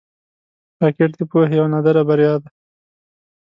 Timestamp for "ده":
2.41-2.49